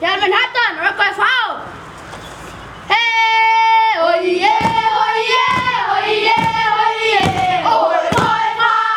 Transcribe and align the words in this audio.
Request 0.00 1.16
foul! 1.20 1.60
Hey! 2.88 4.00
Oh 4.00 4.16
yeah, 4.16 4.48
oh 4.96 5.12
yeah, 5.28 5.92
oh 5.92 6.08
yeah, 6.08 6.40
oh! 7.68 7.68
Oh! 7.68 7.92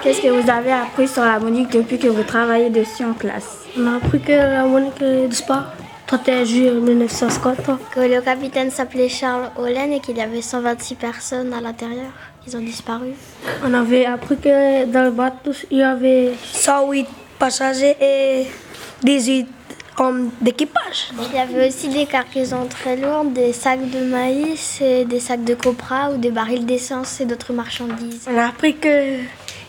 Qu'est-ce 0.01 0.21
que 0.21 0.29
vous 0.29 0.49
avez 0.49 0.71
appris 0.71 1.07
sur 1.09 1.25
la 1.25 1.37
Monique 1.39 1.71
depuis 1.71 1.99
que 1.99 2.07
vous 2.07 2.23
travaillez 2.23 2.69
dessus 2.69 3.03
en 3.03 3.13
classe? 3.13 3.65
On 3.77 3.87
a 3.87 3.97
appris 3.97 4.21
que 4.21 4.31
la 4.31 4.63
Monique 4.63 5.01
est. 5.01 5.27
31 6.07 6.43
juillet 6.43 6.71
1950. 6.71 7.79
Que 7.93 7.99
le 8.01 8.21
capitaine 8.21 8.69
s'appelait 8.69 9.09
Charles 9.09 9.49
Hollen 9.57 9.91
et 9.91 9.99
qu'il 9.99 10.17
y 10.17 10.21
avait 10.21 10.41
126 10.41 10.95
personnes 10.95 11.53
à 11.53 11.61
l'intérieur. 11.61 12.11
Ils 12.47 12.55
ont 12.55 12.61
disparu. 12.61 13.13
On 13.63 13.73
avait 13.73 14.05
appris 14.05 14.37
que 14.37 14.85
dans 14.85 15.03
le 15.03 15.11
bateau, 15.11 15.51
il 15.71 15.79
y 15.79 15.83
avait 15.83 16.33
108 16.53 17.07
passagers 17.39 17.95
et 17.99 18.45
18 19.03 19.47
hommes 19.97 20.29
d'équipage. 20.41 21.09
Il 21.31 21.35
y 21.35 21.39
avait 21.39 21.67
aussi 21.67 21.89
des 21.89 22.05
cargaisons 22.05 22.67
très 22.67 22.97
lourdes, 22.97 23.33
des 23.33 23.53
sacs 23.53 23.89
de 23.89 23.99
maïs 24.05 24.81
et 24.81 25.05
des 25.05 25.19
sacs 25.19 25.43
de 25.43 25.55
copra 25.55 26.11
ou 26.11 26.17
des 26.17 26.31
barils 26.31 26.65
d'essence 26.65 27.19
et 27.21 27.25
d'autres 27.25 27.53
marchandises. 27.53 28.27
On 28.31 28.37
a 28.37 28.47
appris 28.47 28.75
que 28.75 29.19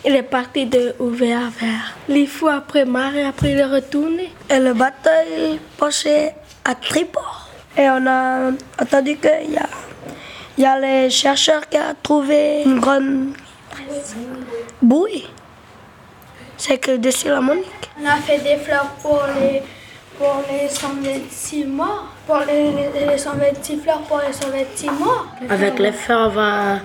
il 0.07 0.15
est 0.15 0.23
parti 0.23 0.67
de 0.67 0.95
Ouvert 1.01 1.51
vers 1.61 1.97
les 2.09 2.27
fous 2.27 2.49
après 2.49 2.85
marée, 2.85 3.25
après 3.25 3.51
il 3.53 3.59
est 3.59 3.65
retourné. 3.65 4.33
Et 4.49 4.59
le 4.61 4.73
bateau 4.73 5.11
est 5.11 5.59
penché 5.77 6.31
à 6.65 6.75
tribord. 6.77 7.49
Et 7.77 7.89
on 7.91 8.07
a 8.07 8.53
entendu 8.81 9.17
qu'il 9.17 9.53
y 9.53 9.59
a, 9.59 9.69
il 10.57 10.63
y 10.63 10.67
a 10.67 10.79
les 10.79 11.11
chercheurs 11.11 11.69
qui 11.69 11.77
ont 11.77 11.97
trouvé 12.03 12.63
une 12.65 12.79
grande 12.79 13.35
bouée. 14.81 15.25
C'est 16.57 16.79
que 16.79 16.97
dessus 16.97 17.29
la 17.29 17.41
Monique. 17.41 17.67
On 18.01 18.07
a 18.07 18.17
fait 18.17 18.39
des 18.39 18.57
fleurs 18.57 18.89
pour 19.03 19.23
les, 19.39 19.61
pour 20.19 20.41
les 20.51 20.69
126 20.69 21.65
morts. 21.67 22.07
Pour 22.27 22.39
les, 22.47 22.71
les, 22.73 23.07
les 23.07 23.19
126 23.19 23.79
fleurs 23.81 24.01
pour 24.03 24.21
les 24.27 24.33
126 24.33 24.87
morts. 24.93 25.27
Avec 25.51 25.79
les 25.79 25.93
fleurs, 25.93 26.29
on 26.29 26.31
va, 26.31 26.77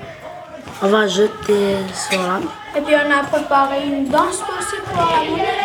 on 0.82 0.88
va 0.88 1.08
jeter 1.08 1.78
sur 1.94 2.22
la 2.22 2.40
Et 2.78 2.82
puis 2.82 2.96
on 2.96 3.12
a 3.12 3.24
préparé 3.24 3.86
une 3.86 4.08
danse 4.08 4.42
aussi 4.42 4.78
pour 4.86 4.98
la 4.98 5.30
monnaie. 5.30 5.62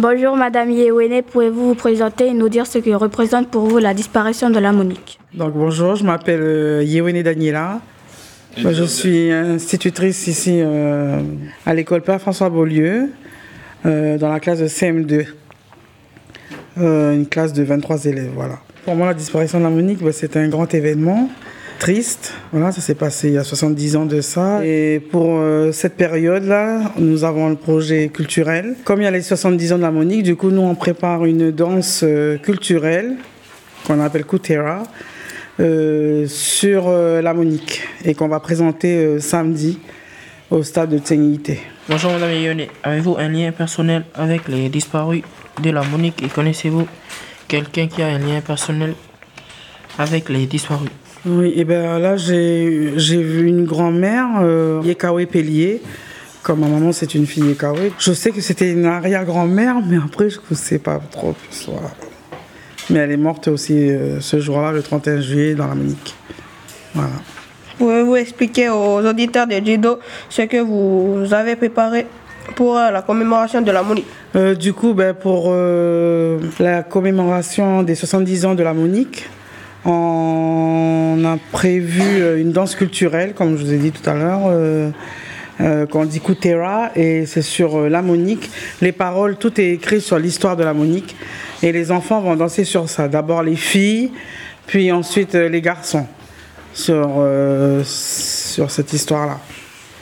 Bonjour 0.00 0.36
Madame 0.36 0.70
Yewene, 0.70 1.22
pouvez-vous 1.22 1.68
vous 1.68 1.74
présenter 1.74 2.28
et 2.28 2.32
nous 2.32 2.48
dire 2.48 2.68
ce 2.68 2.78
que 2.78 2.90
représente 2.90 3.48
pour 3.48 3.62
vous 3.62 3.78
la 3.78 3.94
disparition 3.94 4.48
de 4.48 4.60
la 4.60 4.70
Monique 4.70 5.18
Donc 5.34 5.54
bonjour, 5.54 5.96
je 5.96 6.04
m'appelle 6.04 6.40
euh, 6.40 6.84
Yewene 6.84 7.20
Daniela. 7.22 7.80
Moi, 8.58 8.72
je 8.74 8.84
suis 8.84 9.32
institutrice 9.32 10.28
ici 10.28 10.60
euh, 10.60 11.20
à 11.66 11.74
l'école 11.74 12.02
Père 12.02 12.20
François 12.20 12.48
Beaulieu, 12.48 13.10
euh, 13.86 14.18
dans 14.18 14.28
la 14.28 14.38
classe 14.38 14.60
de 14.60 14.68
CM2. 14.68 15.26
Euh, 16.78 17.14
une 17.14 17.26
classe 17.26 17.52
de 17.52 17.64
23 17.64 18.04
élèves, 18.04 18.30
voilà. 18.36 18.60
Pour 18.84 18.94
moi, 18.94 19.08
la 19.08 19.14
disparition 19.14 19.58
de 19.58 19.64
la 19.64 19.70
Monique, 19.70 20.00
bah, 20.00 20.12
c'est 20.12 20.36
un 20.36 20.48
grand 20.48 20.72
événement, 20.74 21.28
triste. 21.78 22.34
Voilà, 22.52 22.72
ça 22.72 22.80
s'est 22.80 22.94
passé 22.94 23.28
il 23.28 23.34
y 23.34 23.38
a 23.38 23.44
70 23.44 23.96
ans 23.96 24.04
de 24.04 24.20
ça. 24.20 24.64
Et 24.64 25.00
pour 25.00 25.38
euh, 25.38 25.72
cette 25.72 25.96
période-là, 25.96 26.92
nous 26.98 27.24
avons 27.24 27.48
le 27.48 27.56
projet 27.56 28.08
culturel. 28.08 28.74
Comme 28.84 29.00
il 29.00 29.04
y 29.04 29.06
a 29.06 29.10
les 29.10 29.22
70 29.22 29.72
ans 29.72 29.76
de 29.76 29.82
la 29.82 29.90
Monique, 29.90 30.22
du 30.22 30.36
coup, 30.36 30.50
nous, 30.50 30.62
on 30.62 30.74
prépare 30.74 31.24
une 31.24 31.50
danse 31.50 32.00
euh, 32.02 32.36
culturelle 32.38 33.16
qu'on 33.86 34.00
appelle 34.00 34.24
Kutera. 34.24 34.82
euh, 35.60 36.26
sur 36.28 36.84
euh, 36.88 37.20
la 37.22 37.34
Monique 37.34 37.82
et 38.04 38.14
qu'on 38.14 38.28
va 38.28 38.40
présenter 38.40 39.18
samedi 39.20 39.78
au 40.50 40.62
stade 40.62 40.90
de 40.90 40.98
Tsénité. 40.98 41.60
Bonjour 41.88 42.12
Madame 42.12 42.32
Yone, 42.32 42.66
avez-vous 42.82 43.16
un 43.18 43.28
lien 43.28 43.50
personnel 43.50 44.04
avec 44.14 44.46
les 44.48 44.68
disparus 44.68 45.22
de 45.62 45.70
la 45.70 45.82
Monique 45.82 46.22
et 46.22 46.28
connaissez-vous 46.28 46.86
quelqu'un 47.48 47.88
qui 47.88 48.02
a 48.02 48.06
un 48.06 48.18
lien 48.18 48.40
personnel 48.40 48.94
avec 49.98 50.28
les 50.28 50.46
disparus? 50.46 50.90
Oui, 51.26 51.52
et 51.56 51.64
ben 51.64 51.98
là 51.98 52.16
j'ai 52.16 52.92
vu 52.96 53.46
une 53.46 53.64
grand-mère, 53.64 54.26
euh, 54.40 54.80
Yekawe 54.84 55.26
Pellier. 55.26 55.82
Comme 56.42 56.60
ma 56.60 56.68
maman 56.68 56.92
c'est 56.92 57.14
une 57.14 57.26
fille 57.26 57.44
Yekawe. 57.44 57.90
Je 57.98 58.12
sais 58.12 58.30
que 58.30 58.40
c'était 58.40 58.70
une 58.70 58.86
arrière-grand-mère, 58.86 59.76
mais 59.86 59.96
après 59.96 60.30
je 60.30 60.38
ne 60.50 60.56
sais 60.56 60.78
pas 60.78 61.00
trop 61.10 61.32
plus. 61.32 61.66
Voilà. 61.68 61.90
Mais 62.90 63.00
elle 63.00 63.12
est 63.12 63.18
morte 63.18 63.48
aussi 63.48 63.74
euh, 63.74 64.20
ce 64.20 64.40
jour-là, 64.40 64.72
le 64.72 64.82
31 64.82 65.20
juillet, 65.20 65.54
dans 65.54 65.66
la 65.66 65.74
Monique. 65.74 66.14
Voilà. 66.94 67.10
Pouvez-vous 67.76 68.16
expliquer 68.16 68.70
aux 68.70 69.04
auditeurs 69.04 69.46
de 69.46 69.54
judo 69.64 69.98
ce 70.30 70.42
que 70.42 70.56
vous 70.56 71.32
avez 71.32 71.54
préparé 71.54 72.06
pour 72.56 72.78
euh, 72.78 72.90
la 72.90 73.02
commémoration 73.02 73.60
de 73.60 73.70
la 73.70 73.82
Monique? 73.82 74.06
Euh, 74.36 74.54
du 74.54 74.72
coup, 74.72 74.94
ben, 74.94 75.12
pour 75.12 75.52
la 76.58 76.82
commémoration 76.82 77.82
des 77.82 77.94
70 77.94 78.46
ans 78.46 78.54
de 78.54 78.62
la 78.62 78.72
Monique, 78.72 79.28
on 79.84 81.22
a 81.24 81.36
prévu 81.52 82.02
euh, 82.02 82.40
une 82.40 82.52
danse 82.52 82.74
culturelle, 82.74 83.34
comme 83.34 83.56
je 83.56 83.64
vous 83.64 83.72
ai 83.72 83.78
dit 83.78 83.92
tout 83.92 84.08
à 84.08 84.14
l'heure, 84.14 84.42
euh, 84.46 84.90
euh, 85.60 85.86
qu'on 85.86 86.04
dit 86.04 86.20
Kutera, 86.20 86.90
et 86.96 87.26
c'est 87.26 87.42
sur 87.42 87.88
la 87.88 88.02
Monique. 88.02 88.50
Les 88.80 88.92
paroles, 88.92 89.36
tout 89.36 89.60
est 89.60 89.70
écrit 89.70 90.00
sur 90.00 90.18
l'histoire 90.18 90.56
de 90.56 90.64
la 90.64 90.74
Monique, 90.74 91.16
et 91.62 91.72
les 91.72 91.90
enfants 91.90 92.20
vont 92.20 92.36
danser 92.36 92.64
sur 92.64 92.88
ça. 92.88 93.08
D'abord 93.08 93.42
les 93.42 93.56
filles, 93.56 94.12
puis 94.66 94.92
ensuite 94.92 95.34
les 95.34 95.60
garçons, 95.60 96.06
sur 96.74 97.10
cette 98.68 98.92
histoire-là. 98.92 99.40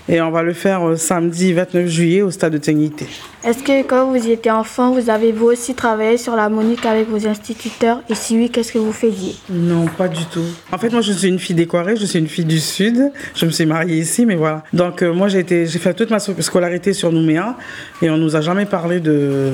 Et 0.08 0.20
on 0.20 0.30
va 0.30 0.44
le 0.44 0.52
faire 0.52 0.86
euh, 0.86 0.96
samedi 0.96 1.52
29 1.52 1.88
juillet 1.88 2.22
au 2.22 2.30
stade 2.30 2.52
de 2.52 2.58
Ténité. 2.58 3.06
Est-ce 3.44 3.64
que 3.64 3.82
quand 3.82 4.06
vous 4.12 4.28
étiez 4.28 4.52
enfant, 4.52 4.92
vous 4.92 5.10
avez 5.10 5.32
vous 5.32 5.46
aussi 5.46 5.74
travaillé 5.74 6.16
sur 6.16 6.36
la 6.36 6.48
Monique 6.48 6.86
avec 6.86 7.08
vos 7.08 7.26
instituteurs? 7.26 8.02
Et 8.08 8.14
si 8.14 8.36
oui, 8.36 8.48
qu'est-ce 8.48 8.72
que 8.72 8.78
vous 8.78 8.92
faisiez? 8.92 9.34
Non, 9.50 9.86
pas 9.86 10.06
du 10.06 10.24
tout. 10.26 10.44
En 10.70 10.78
fait, 10.78 10.90
moi, 10.90 11.00
je 11.00 11.12
suis 11.12 11.26
une 11.28 11.40
fille 11.40 11.56
décorée, 11.56 11.96
je 11.96 12.06
suis 12.06 12.20
une 12.20 12.28
fille 12.28 12.44
du 12.44 12.60
Sud. 12.60 13.10
Je 13.34 13.46
me 13.46 13.50
suis 13.50 13.66
mariée 13.66 13.98
ici, 13.98 14.26
mais 14.26 14.36
voilà. 14.36 14.62
Donc, 14.72 15.02
euh, 15.02 15.12
moi, 15.12 15.26
j'ai 15.26 15.44
fait 15.66 15.94
toute 15.94 16.10
ma 16.10 16.20
scolarité 16.20 16.92
sur 16.92 17.10
Nouméa 17.10 17.56
et 18.00 18.08
on 18.08 18.16
nous 18.16 18.36
a 18.36 18.40
jamais 18.40 18.66
parlé 18.66 19.00
de, 19.00 19.50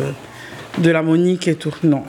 de 0.78 0.90
la 0.90 1.02
Monique 1.02 1.48
et 1.48 1.54
tout. 1.54 1.74
Non. 1.82 2.02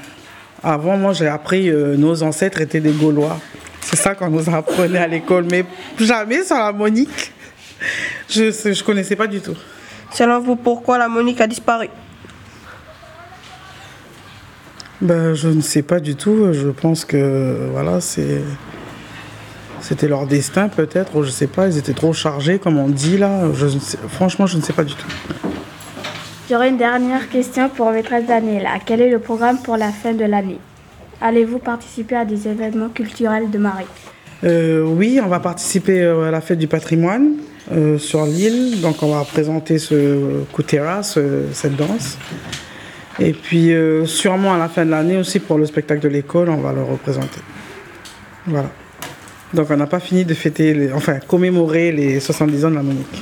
Avant, 0.61 0.97
moi, 0.97 1.13
j'ai 1.13 1.27
appris 1.27 1.69
euh, 1.69 1.95
nos 1.95 2.23
ancêtres 2.23 2.59
étaient 2.59 2.81
des 2.81 2.91
Gaulois. 2.91 3.37
C'est 3.81 3.97
ça 3.97 4.15
qu'on 4.15 4.29
nous 4.29 4.49
apprenait 4.49 4.99
à 4.99 5.07
l'école, 5.07 5.45
mais 5.49 5.65
jamais 5.99 6.43
sur 6.43 6.55
la 6.55 6.71
Monique. 6.71 7.32
Je 8.33 8.45
ne 8.69 8.83
connaissais 8.83 9.15
pas 9.15 9.27
du 9.27 9.41
tout. 9.41 9.55
Selon 10.11 10.39
vous, 10.39 10.55
pourquoi 10.55 10.97
la 10.97 11.07
Monique 11.07 11.39
a 11.41 11.47
disparu? 11.47 11.87
Ben, 15.01 15.33
je 15.33 15.49
ne 15.49 15.61
sais 15.61 15.81
pas 15.81 15.99
du 15.99 16.15
tout. 16.15 16.51
Je 16.53 16.69
pense 16.69 17.05
que 17.05 17.69
voilà, 17.71 17.99
c'est 18.01 18.41
c'était 19.81 20.07
leur 20.07 20.25
destin 20.27 20.69
peut-être, 20.69 21.15
ou 21.17 21.23
je 21.23 21.29
sais 21.29 21.47
pas. 21.47 21.67
Ils 21.67 21.77
étaient 21.77 21.93
trop 21.93 22.13
chargés, 22.13 22.57
comme 22.57 22.77
on 22.77 22.87
dit 22.87 23.17
là. 23.17 23.51
Je 23.53 23.65
ne 23.65 23.79
sais- 23.79 23.97
franchement, 24.07 24.45
je 24.47 24.57
ne 24.57 24.61
sais 24.61 24.73
pas 24.73 24.83
du 24.85 24.93
tout. 24.95 25.07
J'aurais 26.49 26.69
une 26.69 26.77
dernière 26.77 27.29
question 27.29 27.69
pour 27.69 27.91
maîtresse 27.91 28.25
Daniela. 28.25 28.71
Quel 28.85 29.01
est 29.01 29.09
le 29.09 29.19
programme 29.19 29.57
pour 29.61 29.77
la 29.77 29.91
fin 29.91 30.13
de 30.13 30.25
l'année? 30.25 30.59
Allez-vous 31.21 31.59
participer 31.59 32.15
à 32.15 32.25
des 32.25 32.47
événements 32.47 32.89
culturels 32.89 33.49
de 33.51 33.57
Marie 33.57 33.85
Euh, 34.43 34.83
oui, 34.83 35.19
on 35.23 35.27
va 35.27 35.39
participer 35.39 36.01
euh, 36.01 36.27
à 36.27 36.31
la 36.31 36.41
fête 36.41 36.59
du 36.59 36.67
patrimoine 36.67 37.33
euh, 37.71 37.97
sur 37.97 38.25
l'île. 38.25 38.81
Donc, 38.81 39.01
on 39.03 39.13
va 39.15 39.23
présenter 39.23 39.77
ce 39.79 40.43
Kutera, 40.53 41.03
ce- 41.03 41.43
cette 41.53 41.75
danse. 41.75 42.17
Et 43.19 43.31
puis, 43.33 43.73
euh, 43.73 44.05
sûrement 44.05 44.53
à 44.53 44.57
la 44.57 44.67
fin 44.69 44.85
de 44.85 44.91
l'année 44.91 45.17
aussi, 45.17 45.39
pour 45.39 45.57
le 45.57 45.65
spectacle 45.65 46.01
de 46.01 46.07
l'école, 46.09 46.49
on 46.49 46.57
va 46.57 46.73
le 46.73 46.83
représenter. 46.83 47.41
Voilà. 48.47 48.69
Donc 49.53 49.67
on 49.69 49.77
n'a 49.77 49.85
pas 49.85 49.99
fini 49.99 50.25
de 50.25 50.33
fêter, 50.33 50.73
les- 50.73 50.91
enfin 50.91 51.19
commémorer 51.27 51.91
les 51.91 52.19
70 52.19 52.65
ans 52.65 52.71
de 52.71 52.75
la 52.75 52.81
Monique. 52.81 53.21